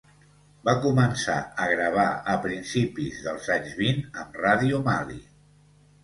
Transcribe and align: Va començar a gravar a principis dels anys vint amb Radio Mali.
Va 0.67 0.73
començar 0.83 1.33
a 1.65 1.67
gravar 1.71 2.05
a 2.33 2.37
principis 2.45 3.19
dels 3.25 3.49
anys 3.57 3.75
vint 3.81 4.01
amb 4.23 4.39
Radio 4.45 4.81
Mali. 4.89 5.19